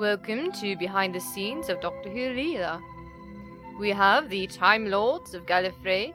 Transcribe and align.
Welcome 0.00 0.50
to 0.52 0.76
Behind 0.76 1.14
the 1.14 1.20
Scenes 1.20 1.68
of 1.68 1.82
Doctor 1.82 2.08
Who 2.08 2.30
Leela. 2.30 2.80
We 3.78 3.90
have 3.90 4.30
the 4.30 4.46
Time 4.46 4.86
Lords 4.86 5.34
of 5.34 5.44
Gallifrey, 5.44 6.14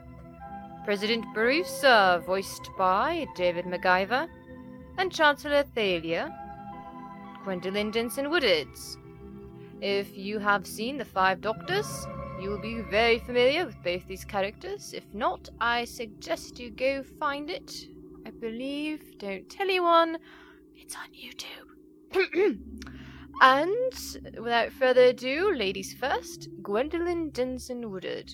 President 0.86 1.24
Borusa, 1.36 2.26
voiced 2.26 2.72
by 2.80 3.28
David 3.36 3.66
MacIver, 3.66 4.28
and 4.98 5.12
Chancellor 5.12 5.62
Thalia, 5.76 6.36
Gwendolyn 7.44 7.92
Jensen 7.92 8.26
Woodards. 8.26 8.98
If 9.82 10.18
you 10.18 10.40
have 10.40 10.66
seen 10.66 10.98
The 10.98 11.06
Five 11.06 11.42
Doctors, 11.42 12.08
you 12.42 12.50
will 12.50 12.62
be 12.62 12.82
very 12.90 13.20
familiar 13.20 13.68
with 13.68 13.84
both 13.84 14.08
these 14.08 14.26
characters. 14.26 14.94
If 14.94 15.06
not, 15.14 15.48
I 15.62 15.86
suggest 15.86 16.60
you 16.60 16.72
go 16.72 17.04
find 17.20 17.52
it. 17.52 17.88
I 18.26 18.32
believe, 18.32 19.20
don't 19.20 19.48
tell 19.48 19.68
anyone, 19.68 20.18
it's 20.74 20.96
on 20.96 21.10
YouTube. 21.14 22.58
and 23.42 23.94
without 24.40 24.72
further 24.72 25.06
ado, 25.06 25.54
ladies 25.54 25.94
first, 25.94 26.48
Gwendolyn 26.62 27.32
Jensen 27.34 27.92
Woodard. 27.92 28.32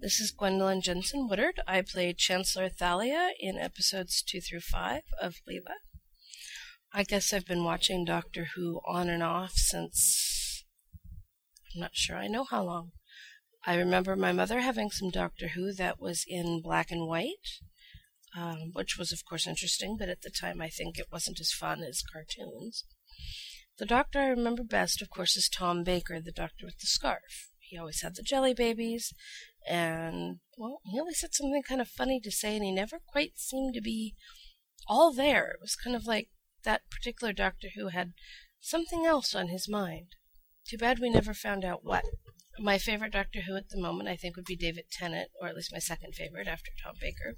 This 0.00 0.20
is 0.20 0.30
Gwendolyn 0.30 0.80
Jensen 0.80 1.28
Woodard. 1.28 1.60
I 1.66 1.82
played 1.82 2.18
Chancellor 2.18 2.68
Thalia 2.68 3.30
in 3.40 3.58
episodes 3.58 4.22
2 4.22 4.40
through 4.40 4.60
5 4.60 5.02
of 5.20 5.36
Leela. 5.48 5.74
I 6.92 7.04
guess 7.04 7.32
I've 7.32 7.46
been 7.46 7.64
watching 7.64 8.04
Doctor 8.04 8.48
Who 8.54 8.80
on 8.86 9.08
and 9.08 9.22
off 9.22 9.52
since. 9.52 10.64
I'm 11.74 11.80
not 11.80 11.94
sure 11.94 12.16
I 12.16 12.28
know 12.28 12.44
how 12.44 12.62
long. 12.62 12.92
I 13.66 13.76
remember 13.76 14.16
my 14.16 14.32
mother 14.32 14.60
having 14.60 14.90
some 14.90 15.10
Doctor 15.10 15.48
Who 15.48 15.72
that 15.74 16.00
was 16.00 16.24
in 16.26 16.62
black 16.62 16.90
and 16.90 17.06
white, 17.06 17.60
um, 18.36 18.70
which 18.72 18.96
was, 18.96 19.12
of 19.12 19.24
course, 19.24 19.46
interesting, 19.46 19.96
but 19.98 20.08
at 20.08 20.22
the 20.22 20.30
time 20.30 20.60
I 20.60 20.68
think 20.68 20.98
it 20.98 21.12
wasn't 21.12 21.40
as 21.40 21.52
fun 21.52 21.82
as 21.82 22.02
cartoons. 22.02 22.84
The 23.78 23.86
doctor 23.86 24.18
I 24.18 24.26
remember 24.26 24.64
best, 24.64 25.00
of 25.00 25.10
course, 25.10 25.36
is 25.36 25.48
Tom 25.48 25.84
Baker, 25.84 26.20
the 26.20 26.32
doctor 26.32 26.66
with 26.66 26.78
the 26.78 26.86
scarf. 26.86 27.50
He 27.60 27.78
always 27.78 28.02
had 28.02 28.16
the 28.16 28.22
jelly 28.22 28.54
babies, 28.54 29.12
and, 29.68 30.40
well, 30.56 30.80
he 30.84 30.98
always 30.98 31.20
had 31.20 31.34
something 31.34 31.62
kind 31.62 31.80
of 31.80 31.88
funny 31.88 32.18
to 32.20 32.30
say, 32.30 32.56
and 32.56 32.64
he 32.64 32.72
never 32.72 32.98
quite 33.06 33.38
seemed 33.38 33.74
to 33.74 33.80
be 33.80 34.14
all 34.88 35.12
there. 35.12 35.50
It 35.50 35.60
was 35.60 35.76
kind 35.76 35.94
of 35.94 36.06
like 36.06 36.30
that 36.64 36.82
particular 36.90 37.32
Doctor 37.32 37.68
Who 37.76 37.88
had 37.88 38.14
something 38.60 39.04
else 39.04 39.34
on 39.34 39.48
his 39.48 39.68
mind. 39.68 40.08
Too 40.66 40.78
bad 40.78 40.98
we 40.98 41.10
never 41.10 41.34
found 41.34 41.64
out 41.64 41.84
what. 41.84 42.04
My 42.58 42.78
favorite 42.78 43.12
Doctor 43.12 43.42
Who 43.42 43.56
at 43.56 43.68
the 43.68 43.80
moment, 43.80 44.08
I 44.08 44.16
think, 44.16 44.34
would 44.34 44.44
be 44.44 44.56
David 44.56 44.86
Tennant, 44.90 45.30
or 45.40 45.46
at 45.46 45.54
least 45.54 45.72
my 45.72 45.78
second 45.78 46.14
favorite 46.14 46.48
after 46.48 46.72
Tom 46.82 46.94
Baker. 47.00 47.36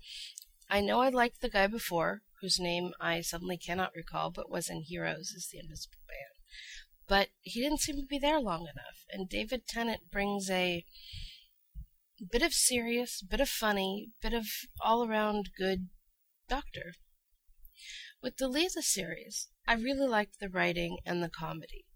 I 0.70 0.80
know 0.80 1.00
I 1.00 1.08
liked 1.08 1.40
the 1.40 1.50
guy 1.50 1.66
before, 1.66 2.22
whose 2.40 2.60
name 2.60 2.92
I 3.00 3.22
suddenly 3.22 3.58
cannot 3.58 3.94
recall, 3.94 4.30
but 4.30 4.48
was 4.48 4.70
in 4.70 4.82
Heroes 4.82 5.34
as 5.36 5.48
the 5.48 5.58
Invisible 5.58 5.98
Man. 6.08 6.16
But 7.08 7.28
he 7.40 7.60
didn't 7.60 7.80
seem 7.80 7.96
to 7.96 8.06
be 8.06 8.20
there 8.20 8.40
long 8.40 8.62
enough, 8.62 9.04
and 9.10 9.28
David 9.28 9.66
Tennant 9.66 10.12
brings 10.12 10.48
a 10.48 10.84
bit 12.30 12.42
of 12.42 12.54
serious, 12.54 13.20
bit 13.20 13.40
of 13.40 13.48
funny, 13.48 14.12
bit 14.22 14.32
of 14.32 14.46
all 14.80 15.04
around 15.04 15.50
good 15.58 15.88
Doctor. 16.48 16.94
With 18.22 18.36
the 18.36 18.48
Leela 18.48 18.82
series, 18.82 19.48
I 19.66 19.74
really 19.74 20.06
liked 20.06 20.38
the 20.38 20.48
writing 20.48 20.98
and 21.04 21.22
the 21.22 21.30
comedy. 21.30 21.86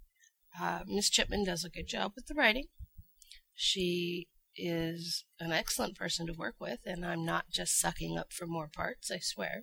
Uh, 0.59 0.81
Miss 0.87 1.11
Chipman 1.11 1.45
does 1.45 1.65
a 1.65 1.71
good 1.71 1.87
job 1.87 2.13
with 2.15 2.27
the 2.27 2.35
writing. 2.35 2.67
She 3.55 4.29
is 4.57 5.25
an 5.41 5.53
excellent 5.53 5.97
person 5.97 6.27
to 6.27 6.33
work 6.33 6.57
with, 6.61 6.81
and 6.85 7.05
I'm 7.05 7.25
not 7.25 7.51
just 7.51 7.79
sucking 7.79 8.19
up 8.19 8.33
for 8.33 8.47
more 8.47 8.69
parts, 8.69 9.11
I 9.11 9.19
swear. 9.19 9.63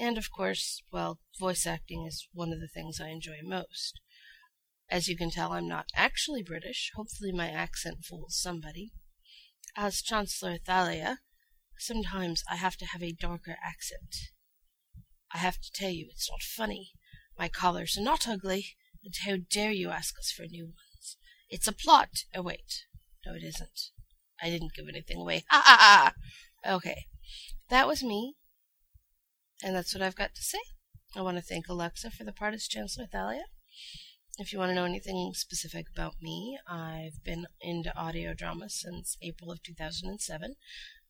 And 0.00 0.16
of 0.16 0.30
course, 0.30 0.82
well, 0.92 1.18
voice 1.38 1.66
acting 1.66 2.06
is 2.06 2.28
one 2.32 2.52
of 2.52 2.60
the 2.60 2.68
things 2.68 3.00
I 3.00 3.08
enjoy 3.08 3.38
most. 3.42 4.00
As 4.90 5.08
you 5.08 5.16
can 5.16 5.30
tell, 5.30 5.52
I'm 5.52 5.68
not 5.68 5.86
actually 5.94 6.42
British. 6.42 6.92
Hopefully, 6.94 7.32
my 7.32 7.48
accent 7.48 8.04
fools 8.04 8.38
somebody. 8.40 8.92
As 9.76 10.02
Chancellor 10.02 10.56
Thalia, 10.58 11.18
sometimes 11.78 12.42
I 12.50 12.56
have 12.56 12.76
to 12.76 12.86
have 12.86 13.02
a 13.02 13.12
darker 13.12 13.56
accent. 13.62 14.14
I 15.32 15.38
have 15.38 15.60
to 15.60 15.72
tell 15.72 15.90
you, 15.90 16.08
it's 16.10 16.30
not 16.30 16.42
funny. 16.42 16.92
My 17.38 17.48
collars 17.48 17.98
are 17.98 18.02
not 18.02 18.26
ugly, 18.26 18.76
and 19.04 19.14
how 19.24 19.36
dare 19.50 19.72
you 19.72 19.90
ask 19.90 20.18
us 20.18 20.30
for 20.30 20.44
new 20.44 20.64
ones? 20.64 21.16
It's 21.50 21.68
a 21.68 21.72
plot. 21.72 22.24
Oh, 22.34 22.42
wait. 22.42 22.86
No, 23.28 23.34
it 23.34 23.42
isn't. 23.44 23.90
I 24.42 24.48
didn't 24.48 24.72
give 24.74 24.88
anything 24.88 25.20
away. 25.20 25.44
Ha 25.50 25.62
ha 25.62 25.76
ha! 26.64 26.74
Okay. 26.76 27.06
That 27.68 27.86
was 27.86 28.02
me. 28.02 28.36
And 29.62 29.76
that's 29.76 29.94
what 29.94 30.02
I've 30.02 30.16
got 30.16 30.34
to 30.34 30.42
say. 30.42 30.60
I 31.14 31.20
want 31.20 31.36
to 31.36 31.42
thank 31.42 31.68
Alexa 31.68 32.10
for 32.10 32.24
the 32.24 32.32
part 32.32 32.54
as 32.54 32.66
Chancellor 32.66 33.06
Thalia. 33.06 33.44
If 34.38 34.52
you 34.52 34.58
want 34.58 34.70
to 34.70 34.74
know 34.74 34.86
anything 34.86 35.32
specific 35.34 35.86
about 35.92 36.14
me, 36.22 36.58
I've 36.66 37.22
been 37.22 37.46
into 37.60 37.94
audio 37.98 38.32
drama 38.32 38.70
since 38.70 39.18
April 39.20 39.50
of 39.50 39.62
2007 39.62 40.54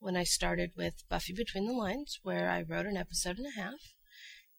when 0.01 0.17
I 0.17 0.25
started 0.25 0.73
with 0.77 1.05
Buffy 1.09 1.33
Between 1.33 1.67
the 1.67 1.75
Lines, 1.75 2.19
where 2.23 2.51
I 2.51 2.63
wrote 2.63 2.87
an 2.87 2.97
episode 2.97 3.39
and 3.39 3.47
a 3.47 3.61
half. 3.61 3.95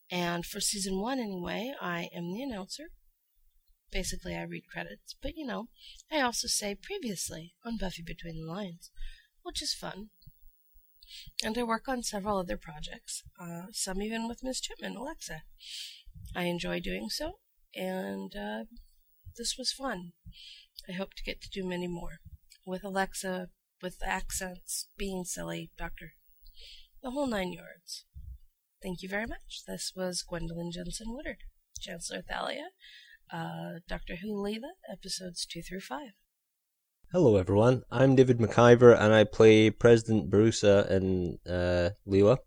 And 0.09 0.46
for 0.46 0.62
season 0.62 1.02
one, 1.02 1.20
anyway, 1.20 1.74
I 1.81 2.09
am 2.16 2.31
the 2.31 2.44
announcer. 2.44 2.91
Basically, 3.92 4.36
I 4.36 4.44
read 4.44 4.68
credits, 4.72 5.16
but 5.22 5.36
you 5.36 5.46
know, 5.46 5.70
I 6.12 6.22
also 6.22 6.48
say 6.48 6.76
previously 6.76 7.54
on 7.66 7.78
Buffy 7.78 8.04
Between 8.04 8.40
the 8.40 8.52
Lines, 8.52 8.92
which 9.42 9.62
is 9.62 9.74
fun. 9.74 10.10
And 11.44 11.58
I 11.58 11.64
work 11.64 11.88
on 11.88 12.04
several 12.04 12.38
other 12.38 12.58
projects, 12.58 13.24
uh, 13.42 13.64
some 13.72 14.02
even 14.02 14.28
with 14.28 14.44
Miss 14.44 14.62
Chipman, 14.62 14.96
Alexa. 14.96 15.42
I 16.36 16.44
enjoy 16.44 16.80
doing 16.80 17.10
so, 17.10 17.40
and 17.74 18.36
uh, 18.36 18.66
this 19.36 19.56
was 19.58 19.72
fun. 19.72 20.12
I 20.88 20.92
hope 20.92 21.16
to 21.16 21.24
get 21.24 21.42
to 21.42 21.50
do 21.50 21.68
many 21.68 21.88
more 21.88 22.20
with 22.66 22.84
Alexa, 22.84 23.50
with 23.82 23.98
accents, 24.06 24.88
being 24.98 25.24
silly, 25.24 25.72
Doctor, 25.78 26.14
the 27.02 27.12
whole 27.12 27.28
nine 27.28 27.54
yards. 27.54 28.06
Thank 28.84 29.02
you 29.02 29.10
very 29.10 29.26
much. 29.26 29.64
This 29.68 29.94
was 29.96 30.22
Gwendolyn 30.22 30.72
Jensen 30.72 31.14
Woodard, 31.14 31.40
Chancellor 31.82 32.22
Thalia, 32.22 32.70
uh, 33.31 33.79
Doctor 33.88 34.16
Who 34.17 34.34
Leela, 34.34 34.72
episodes 34.91 35.45
2 35.45 35.62
through 35.62 35.81
5. 35.81 36.09
Hello, 37.12 37.38
everyone. 37.38 37.84
I'm 37.91 38.16
David 38.16 38.40
MacIver, 38.40 39.00
and 39.00 39.13
I 39.13 39.23
play 39.23 39.69
President 39.69 40.29
Borusa 40.29 40.90
in 40.90 41.40
uh, 41.47 41.91
Leela. 42.07 42.38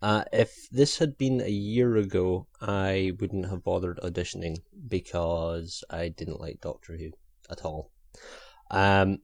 Uh, 0.00 0.24
if 0.32 0.68
this 0.70 0.98
had 0.98 1.16
been 1.16 1.40
a 1.40 1.48
year 1.48 1.96
ago, 1.96 2.48
I 2.60 3.12
wouldn't 3.20 3.48
have 3.48 3.64
bothered 3.64 4.00
auditioning 4.02 4.56
because 4.88 5.84
I 5.88 6.08
didn't 6.08 6.40
like 6.40 6.60
Doctor 6.60 6.96
Who 6.96 7.10
at 7.50 7.64
all. 7.64 7.90
Um, 8.70 9.18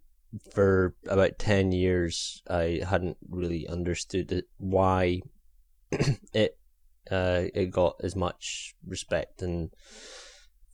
for 0.52 0.94
about 1.08 1.38
10 1.38 1.72
years, 1.72 2.42
I 2.48 2.80
hadn't 2.88 3.16
really 3.28 3.66
understood 3.66 4.30
it, 4.32 4.44
why 4.58 5.20
it 6.32 6.58
uh, 7.10 7.44
it 7.54 7.70
got 7.70 7.96
as 8.02 8.14
much 8.14 8.74
respect 8.86 9.40
and 9.40 9.70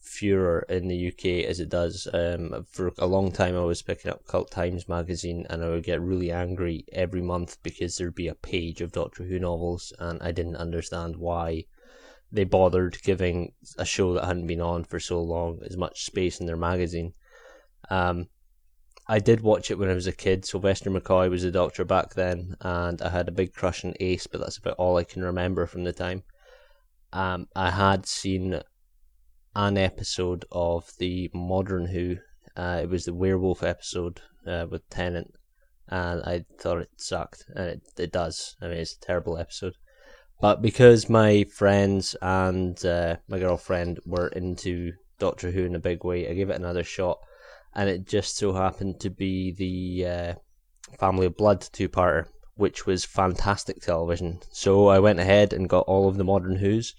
furor 0.05 0.67
in 0.69 0.89
the 0.89 1.09
UK 1.09 1.49
as 1.49 1.61
it 1.61 1.69
does. 1.69 2.07
Um, 2.13 2.65
for 2.71 2.93
a 2.99 3.07
long 3.07 3.33
time, 3.33 3.57
I 3.57 3.65
was 3.65 3.83
picking 3.83 4.11
up 4.11 4.27
Cult 4.27 4.51
Times 4.51 4.89
magazine, 4.89 5.47
and 5.49 5.65
I 5.65 5.71
would 5.71 5.85
get 5.85 6.01
really 6.01 6.31
angry 6.31 6.85
every 6.93 7.23
month 7.23 7.57
because 7.63 7.97
there'd 7.97 8.15
be 8.15 8.29
a 8.29 8.35
page 8.35 8.81
of 8.81 8.93
Doctor 8.93 9.25
Who 9.25 9.39
novels, 9.39 9.93
and 9.99 10.23
I 10.23 10.31
didn't 10.31 10.57
understand 10.57 11.17
why 11.17 11.65
they 12.31 12.45
bothered 12.45 13.03
giving 13.03 13.53
a 13.79 13.85
show 13.85 14.13
that 14.15 14.25
hadn't 14.25 14.47
been 14.47 14.61
on 14.61 14.85
for 14.85 15.01
so 15.01 15.23
long 15.23 15.61
as 15.65 15.77
much 15.77 16.05
space 16.05 16.41
in 16.41 16.47
their 16.47 16.57
magazine. 16.57 17.15
Um, 17.91 18.29
I 19.07 19.19
did 19.19 19.41
watch 19.41 19.71
it 19.71 19.79
when 19.79 19.91
I 19.91 19.95
was 19.95 20.07
a 20.07 20.13
kid. 20.13 20.45
Sylvester 20.45 20.91
McCoy 20.91 21.31
was 21.31 21.43
the 21.43 21.51
Doctor 21.51 21.85
back 21.85 22.15
then, 22.15 22.57
and 22.61 23.01
I 23.03 23.11
had 23.11 23.29
a 23.29 23.33
big 23.33 23.53
crush 23.53 23.85
on 23.85 23.95
Ace, 24.01 24.27
but 24.27 24.41
that's 24.41 24.59
about 24.59 24.77
all 24.77 24.97
I 24.97 25.05
can 25.05 25.23
remember 25.23 25.67
from 25.67 25.85
the 25.85 25.93
time. 25.93 26.23
Um, 27.13 27.47
I 27.55 27.71
had 27.71 28.07
seen 28.07 28.61
an 29.55 29.79
episode 29.79 30.45
of 30.53 30.91
the 30.99 31.31
Modern 31.35 31.87
Who. 31.87 32.17
Uh, 32.56 32.81
it 32.83 32.89
was 32.89 33.05
the 33.05 33.15
werewolf 33.15 33.62
episode 33.62 34.21
uh, 34.47 34.67
with 34.71 34.89
Tennant, 34.91 35.35
and 35.89 36.23
I 36.23 36.45
thought 36.59 36.83
it 36.83 36.91
sucked, 36.97 37.45
and 37.55 37.67
it, 37.67 37.83
it 37.99 38.12
does. 38.12 38.56
I 38.61 38.67
mean, 38.67 38.79
it's 38.79 38.97
a 38.97 39.01
terrible 39.01 39.39
episode. 39.39 39.75
But 40.41 40.62
because 40.62 41.09
my 41.09 41.45
friends 41.45 42.17
and 42.21 42.85
uh, 42.85 43.17
my 43.29 43.39
girlfriend 43.39 44.01
were 44.05 44.29
into 44.29 44.93
Doctor 45.19 45.51
Who 45.51 45.65
in 45.65 45.75
a 45.75 45.81
big 45.81 46.05
way, 46.05 46.29
I 46.29 46.35
gave 46.35 46.50
it 46.50 46.57
another 46.57 46.85
shot 46.85 47.19
and 47.75 47.89
it 47.89 48.07
just 48.07 48.37
so 48.37 48.53
happened 48.53 49.00
to 49.00 49.11
be 49.11 49.53
the 49.53 50.07
uh, 50.09 50.35
Family 50.99 51.27
of 51.27 51.37
Blood 51.37 51.61
two 51.73 51.89
parter, 51.89 52.27
which 52.55 52.87
was 52.87 53.05
fantastic 53.05 53.81
television. 53.81 54.41
So 54.53 54.89
I 54.89 55.00
went 55.00 55.19
ahead 55.19 55.53
and 55.53 55.69
got 55.69 55.87
all 55.87 56.09
of 56.09 56.17
the 56.17 56.25
modern 56.25 56.57
Who's 56.57 56.95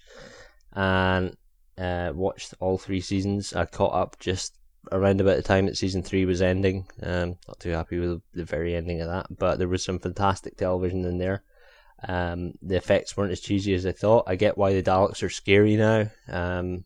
and 0.72 1.36
uh, 1.78 2.12
watched 2.14 2.54
all 2.60 2.78
three 2.78 3.00
seasons. 3.00 3.52
I 3.52 3.66
caught 3.66 3.94
up 3.94 4.18
just 4.18 4.54
around 4.92 5.20
about 5.20 5.36
the 5.36 5.42
time 5.42 5.66
that 5.66 5.76
season 5.76 6.02
three 6.02 6.24
was 6.24 6.42
ending. 6.42 6.86
Um, 7.02 7.36
not 7.48 7.60
too 7.60 7.70
happy 7.70 7.98
with 7.98 8.22
the 8.34 8.44
very 8.44 8.74
ending 8.74 9.00
of 9.00 9.08
that, 9.08 9.26
but 9.36 9.58
there 9.58 9.68
was 9.68 9.84
some 9.84 9.98
fantastic 9.98 10.56
television 10.56 11.04
in 11.04 11.18
there. 11.18 11.42
Um, 12.06 12.52
the 12.62 12.76
effects 12.76 13.16
weren't 13.16 13.32
as 13.32 13.40
cheesy 13.40 13.74
as 13.74 13.86
I 13.86 13.92
thought. 13.92 14.24
I 14.26 14.36
get 14.36 14.58
why 14.58 14.72
the 14.72 14.82
Daleks 14.82 15.22
are 15.22 15.30
scary 15.30 15.76
now. 15.76 16.06
Um, 16.28 16.84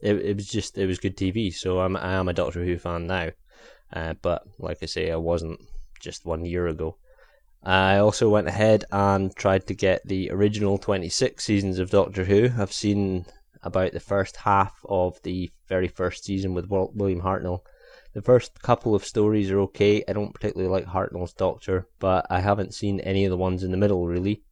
it, 0.00 0.16
it 0.16 0.36
was 0.36 0.46
just 0.46 0.78
it 0.78 0.86
was 0.86 0.98
good 0.98 1.16
TV. 1.16 1.54
So 1.54 1.80
I'm 1.80 1.96
I 1.96 2.14
am 2.14 2.28
a 2.28 2.32
Doctor 2.32 2.64
Who 2.64 2.78
fan 2.78 3.06
now, 3.06 3.30
uh, 3.92 4.14
but 4.20 4.42
like 4.58 4.78
I 4.82 4.86
say, 4.86 5.10
I 5.10 5.16
wasn't 5.16 5.60
just 6.00 6.26
one 6.26 6.44
year 6.44 6.66
ago. 6.66 6.96
I 7.62 7.98
also 7.98 8.30
went 8.30 8.48
ahead 8.48 8.84
and 8.90 9.34
tried 9.36 9.66
to 9.66 9.74
get 9.74 10.06
the 10.06 10.30
original 10.30 10.78
26 10.78 11.44
seasons 11.44 11.78
of 11.78 11.90
Doctor 11.90 12.24
Who. 12.24 12.48
I've 12.56 12.72
seen 12.72 13.26
about 13.62 13.92
the 13.92 14.00
first 14.00 14.36
half 14.36 14.74
of 14.88 15.20
the 15.22 15.50
very 15.68 15.88
first 15.88 16.24
season 16.24 16.54
with 16.54 16.68
William 16.68 17.20
Hartnell. 17.20 17.60
The 18.12 18.22
first 18.22 18.60
couple 18.62 18.94
of 18.94 19.04
stories 19.04 19.50
are 19.50 19.60
okay. 19.60 20.02
I 20.08 20.12
don't 20.12 20.34
particularly 20.34 20.70
like 20.70 20.86
Hartnell's 20.86 21.32
Doctor, 21.32 21.86
but 21.98 22.26
I 22.28 22.40
haven't 22.40 22.74
seen 22.74 23.00
any 23.00 23.24
of 23.24 23.30
the 23.30 23.36
ones 23.36 23.62
in 23.62 23.70
the 23.70 23.76
middle 23.76 24.06
really. 24.06 24.42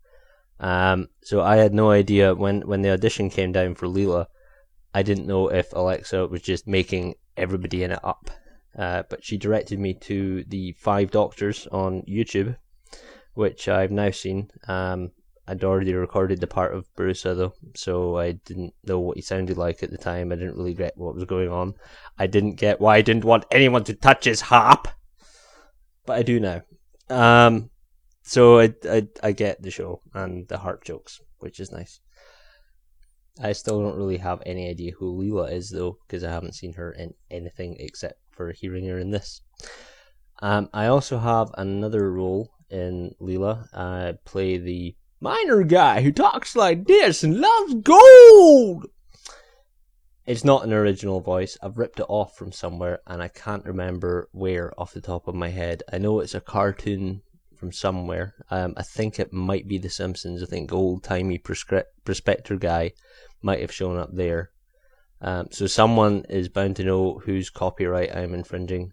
Um, 0.60 1.08
so 1.22 1.40
I 1.40 1.56
had 1.56 1.74
no 1.74 1.90
idea 1.90 2.34
when 2.34 2.62
when 2.62 2.82
the 2.82 2.92
audition 2.92 3.30
came 3.30 3.52
down 3.52 3.74
for 3.74 3.86
Leela. 3.86 4.26
I 4.94 5.02
didn't 5.02 5.26
know 5.26 5.48
if 5.48 5.72
Alexa 5.72 6.26
was 6.26 6.42
just 6.42 6.66
making 6.66 7.14
everybody 7.36 7.82
in 7.82 7.92
it 7.92 8.04
up. 8.04 8.30
Uh, 8.76 9.02
but 9.08 9.24
she 9.24 9.36
directed 9.36 9.78
me 9.78 9.94
to 9.94 10.44
the 10.44 10.72
Five 10.72 11.10
Doctors 11.10 11.66
on 11.68 12.02
YouTube, 12.02 12.56
which 13.34 13.68
I've 13.68 13.90
now 13.90 14.10
seen. 14.10 14.50
Um, 14.68 15.10
I'd 15.48 15.64
already 15.64 15.94
recorded 15.94 16.40
the 16.40 16.46
part 16.46 16.74
of 16.74 16.94
Borusa 16.94 17.34
though, 17.34 17.54
so 17.74 18.18
I 18.18 18.32
didn't 18.32 18.74
know 18.84 19.00
what 19.00 19.16
he 19.16 19.22
sounded 19.22 19.56
like 19.56 19.82
at 19.82 19.90
the 19.90 19.96
time. 19.96 20.30
I 20.30 20.34
didn't 20.34 20.56
really 20.56 20.74
get 20.74 20.92
what 20.96 21.14
was 21.14 21.24
going 21.24 21.48
on. 21.48 21.72
I 22.18 22.26
didn't 22.26 22.56
get 22.56 22.82
why 22.82 22.96
I 22.96 23.02
didn't 23.02 23.24
want 23.24 23.46
anyone 23.50 23.82
to 23.84 23.94
touch 23.94 24.26
his 24.26 24.42
harp, 24.42 24.88
but 26.04 26.18
I 26.18 26.22
do 26.22 26.38
now. 26.38 26.60
Um, 27.08 27.70
so 28.22 28.60
I, 28.60 28.74
I 28.84 29.08
I 29.22 29.32
get 29.32 29.62
the 29.62 29.70
show 29.70 30.02
and 30.12 30.46
the 30.48 30.58
harp 30.58 30.84
jokes, 30.84 31.18
which 31.38 31.60
is 31.60 31.72
nice. 31.72 32.00
I 33.40 33.52
still 33.52 33.80
don't 33.80 33.96
really 33.96 34.18
have 34.18 34.42
any 34.44 34.68
idea 34.68 34.92
who 34.98 35.16
Leela 35.18 35.50
is 35.50 35.70
though, 35.70 35.96
because 36.06 36.24
I 36.24 36.30
haven't 36.30 36.56
seen 36.56 36.74
her 36.74 36.92
in 36.92 37.14
anything 37.30 37.76
except 37.80 38.20
for 38.32 38.52
hearing 38.52 38.86
her 38.88 38.98
in 38.98 39.12
this. 39.12 39.40
Um, 40.40 40.68
I 40.74 40.88
also 40.88 41.18
have 41.18 41.50
another 41.56 42.12
role 42.12 42.50
in 42.68 43.14
Leela. 43.18 43.66
I 43.74 44.18
play 44.26 44.58
the 44.58 44.94
miner 45.20 45.62
guy 45.62 46.02
who 46.02 46.12
talks 46.12 46.54
like 46.54 46.86
this 46.86 47.22
and 47.22 47.40
loves 47.40 47.74
gold. 47.82 48.86
It's 50.26 50.44
not 50.44 50.64
an 50.64 50.72
original 50.72 51.20
voice. 51.20 51.56
I've 51.62 51.78
ripped 51.78 52.00
it 52.00 52.06
off 52.08 52.36
from 52.36 52.52
somewhere 52.52 53.00
and 53.06 53.22
I 53.22 53.28
can't 53.28 53.64
remember 53.64 54.28
where 54.32 54.78
off 54.78 54.92
the 54.92 55.00
top 55.00 55.26
of 55.26 55.34
my 55.34 55.48
head. 55.48 55.82
I 55.90 55.98
know 55.98 56.20
it's 56.20 56.34
a 56.34 56.40
cartoon 56.40 57.22
from 57.56 57.72
somewhere. 57.72 58.34
Um, 58.50 58.74
I 58.76 58.82
think 58.82 59.18
it 59.18 59.32
might 59.32 59.66
be 59.66 59.78
The 59.78 59.88
Simpsons. 59.88 60.42
I 60.42 60.46
think 60.46 60.72
old 60.72 61.02
timey 61.02 61.38
prospector 61.38 62.56
guy 62.56 62.92
might 63.42 63.60
have 63.60 63.72
shown 63.72 63.98
up 63.98 64.10
there. 64.12 64.50
Um, 65.20 65.48
so 65.50 65.66
someone 65.66 66.24
is 66.28 66.48
bound 66.48 66.76
to 66.76 66.84
know 66.84 67.20
whose 67.24 67.50
copyright 67.50 68.14
I'm 68.14 68.34
infringing 68.34 68.92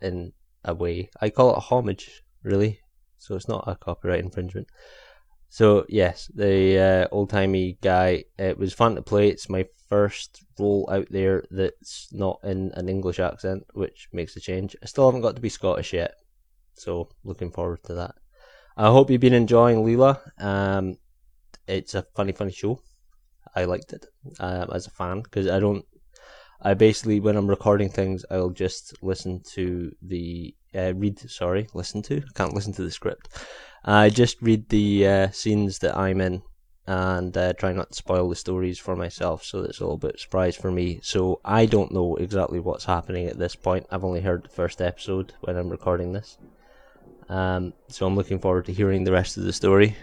in 0.00 0.32
a 0.64 0.74
way. 0.74 1.10
I 1.20 1.30
call 1.30 1.50
it 1.50 1.56
a 1.56 1.60
homage, 1.60 2.22
really. 2.42 2.80
So 3.18 3.34
it's 3.34 3.48
not 3.48 3.64
a 3.66 3.76
copyright 3.76 4.20
infringement. 4.20 4.68
So 5.50 5.84
yes, 5.88 6.30
the 6.32 6.78
uh, 6.78 7.08
old 7.14 7.30
timey 7.30 7.76
guy. 7.82 8.24
It 8.38 8.56
was 8.56 8.72
fun 8.72 8.94
to 8.94 9.02
play. 9.02 9.28
It's 9.28 9.48
my 9.48 9.66
first 9.88 10.44
role 10.60 10.88
out 10.90 11.08
there 11.10 11.44
that's 11.50 12.08
not 12.12 12.38
in 12.44 12.70
an 12.74 12.88
English 12.88 13.18
accent, 13.18 13.64
which 13.74 14.08
makes 14.12 14.36
a 14.36 14.40
change. 14.40 14.76
I 14.80 14.86
still 14.86 15.06
haven't 15.06 15.22
got 15.22 15.34
to 15.34 15.42
be 15.42 15.48
Scottish 15.48 15.92
yet, 15.92 16.14
so 16.74 17.08
looking 17.24 17.50
forward 17.50 17.82
to 17.84 17.94
that. 17.94 18.14
I 18.76 18.86
hope 18.86 19.10
you've 19.10 19.20
been 19.20 19.34
enjoying 19.34 19.78
Leela. 19.78 20.20
Um, 20.38 20.96
it's 21.66 21.96
a 21.96 22.06
funny, 22.14 22.32
funny 22.32 22.52
show. 22.52 22.80
I 23.56 23.64
liked 23.64 23.92
it 23.92 24.06
um, 24.38 24.70
as 24.72 24.86
a 24.86 24.90
fan 24.90 25.22
because 25.22 25.48
I 25.48 25.58
don't. 25.58 25.84
I 26.62 26.74
basically, 26.74 27.18
when 27.18 27.36
I'm 27.36 27.48
recording 27.48 27.88
things, 27.88 28.24
I'll 28.30 28.50
just 28.50 28.94
listen 29.02 29.42
to 29.54 29.90
the 30.00 30.54
uh, 30.76 30.94
read. 30.94 31.18
Sorry, 31.18 31.66
listen 31.74 32.02
to. 32.02 32.18
I 32.18 32.32
can't 32.36 32.54
listen 32.54 32.72
to 32.74 32.84
the 32.84 32.90
script. 32.92 33.28
I 33.84 34.10
just 34.10 34.40
read 34.42 34.68
the 34.68 35.06
uh, 35.06 35.30
scenes 35.30 35.78
that 35.78 35.96
I'm 35.96 36.20
in 36.20 36.42
and 36.86 37.36
uh, 37.36 37.52
try 37.52 37.72
not 37.72 37.90
to 37.90 37.96
spoil 37.96 38.28
the 38.28 38.36
stories 38.36 38.78
for 38.78 38.96
myself, 38.96 39.44
so 39.44 39.60
it's 39.60 39.78
a 39.78 39.84
little 39.84 39.96
bit 39.96 40.18
surprise 40.18 40.56
for 40.56 40.70
me. 40.70 41.00
So 41.02 41.40
I 41.44 41.66
don't 41.66 41.92
know 41.92 42.16
exactly 42.16 42.60
what's 42.60 42.84
happening 42.84 43.26
at 43.26 43.38
this 43.38 43.54
point. 43.54 43.86
I've 43.90 44.04
only 44.04 44.20
heard 44.20 44.44
the 44.44 44.48
first 44.48 44.82
episode 44.82 45.32
when 45.42 45.56
I'm 45.56 45.68
recording 45.68 46.12
this. 46.12 46.36
Um, 47.28 47.72
so 47.88 48.06
I'm 48.06 48.16
looking 48.16 48.40
forward 48.40 48.66
to 48.66 48.72
hearing 48.72 49.04
the 49.04 49.12
rest 49.12 49.36
of 49.36 49.44
the 49.44 49.52
story. 49.52 49.96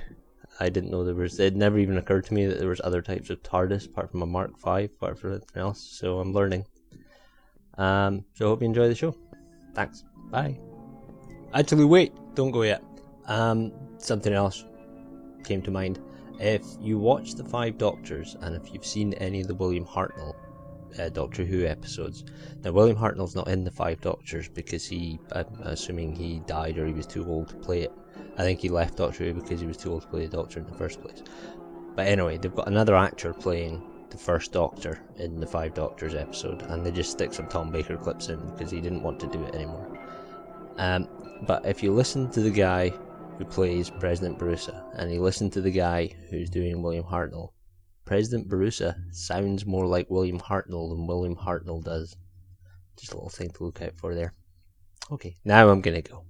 I 0.60 0.70
didn't 0.70 0.92
know 0.92 1.04
there 1.04 1.14
was. 1.14 1.40
It 1.40 1.56
never 1.56 1.78
even 1.78 1.98
occurred 1.98 2.26
to 2.26 2.34
me 2.34 2.46
that 2.46 2.58
there 2.58 2.70
was 2.70 2.82
other 2.84 3.02
types 3.02 3.30
of 3.30 3.44
TARDIS 3.44 3.88
apart 3.88 4.10
from 4.10 4.22
a 4.22 4.26
Mark 4.26 4.58
Five, 4.58 4.92
apart 4.92 5.20
from 5.20 5.32
anything 5.32 5.62
else. 5.62 5.82
So 5.82 6.20
I'm 6.20 6.34
learning. 6.34 6.66
Um, 7.78 8.24
so 8.34 8.46
I 8.46 8.50
hope 8.50 8.62
you 8.62 8.66
enjoy 8.68 8.88
the 8.88 8.96
show. 8.96 9.16
Thanks. 9.76 10.04
Bye. 10.32 10.58
Actually, 11.54 11.86
wait. 11.86 12.14
Don't 12.34 12.52
go 12.52 12.64
yet. 12.64 12.82
Um, 13.28 13.72
something 13.98 14.34
else 14.34 14.66
came 15.44 15.62
to 15.64 15.72
mind. 15.72 16.00
If 16.40 16.64
you 16.80 17.00
watch 17.00 17.34
the 17.34 17.44
Five 17.44 17.78
Doctors, 17.78 18.36
and 18.42 18.56
if 18.56 18.74
you've 18.74 18.86
seen 18.86 19.14
any 19.16 19.42
of 19.42 19.48
the 19.48 19.56
William 19.56 19.86
Hartnell 19.86 20.36
uh, 21.00 21.10
Doctor 21.10 21.44
Who 21.44 21.66
episodes, 21.66 22.26
now 22.64 22.72
William 22.72 22.98
Hartnell's 22.98 23.36
not 23.36 23.48
in 23.48 23.64
the 23.64 23.72
Five 23.72 24.02
Doctors 24.02 24.48
because 24.48 24.86
he, 24.86 25.20
I'm 25.32 25.48
assuming 25.62 26.16
he 26.16 26.40
died 26.46 26.78
or 26.78 26.86
he 26.86 26.94
was 26.94 27.08
too 27.08 27.26
old 27.26 27.50
to 27.50 27.56
play 27.56 27.82
it. 27.82 27.92
I 28.38 28.44
think 28.44 28.60
he 28.60 28.70
left 28.70 28.98
Doctor 28.98 29.26
Who 29.26 29.34
because 29.34 29.60
he 29.60 29.68
was 29.68 29.78
too 29.78 29.92
old 29.92 30.04
to 30.04 30.08
play 30.08 30.26
the 30.26 30.38
Doctor 30.38 30.60
in 30.60 30.68
the 30.68 30.78
first 30.78 31.02
place. 31.02 31.24
But 31.96 32.08
anyway, 32.08 32.38
they've 32.38 32.54
got 32.54 32.68
another 32.68 32.96
actor 32.96 33.34
playing 33.34 33.82
the 34.12 34.18
first 34.18 34.52
Doctor 34.52 35.02
in 35.18 35.40
the 35.40 35.48
Five 35.48 35.74
Doctors 35.74 36.14
episode, 36.14 36.62
and 36.62 36.86
they 36.86 36.92
just 36.92 37.12
stick 37.12 37.34
some 37.34 37.48
Tom 37.48 37.72
Baker 37.72 37.98
clips 37.98 38.30
in 38.30 38.40
because 38.52 38.70
he 38.70 38.80
didn't 38.80 39.02
want 39.02 39.20
to 39.22 39.28
do 39.28 39.44
it 39.44 39.56
anymore. 39.56 39.98
Um, 40.78 41.08
but 41.48 41.66
if 41.66 41.82
you 41.82 41.92
listen 41.92 42.30
to 42.32 42.42
the 42.42 42.52
guy 42.52 42.94
who 43.38 43.46
plays 43.46 43.90
President 43.90 44.40
Borusa 44.40 44.84
and 44.96 45.12
he 45.12 45.20
listen 45.20 45.50
to 45.52 45.62
the 45.62 45.72
guy 45.72 46.10
who's 46.30 46.50
doing 46.50 46.82
William 46.82 47.04
Hartnell, 47.04 47.50
President 48.06 48.48
Borusa 48.48 48.96
sounds 49.12 49.66
more 49.66 49.86
like 49.86 50.10
William 50.10 50.40
Hartnell 50.40 50.90
than 50.90 51.08
William 51.08 51.36
Hartnell 51.36 51.84
does. 51.84 52.16
Just 52.98 53.12
a 53.12 53.16
little 53.16 53.30
thing 53.30 53.50
to 53.52 53.66
look 53.66 53.82
out 53.82 53.98
for 53.98 54.16
there. 54.16 54.34
Okay, 55.12 55.36
now 55.44 55.70
I'm 55.70 55.82
gonna 55.82 56.02
go. 56.02 56.24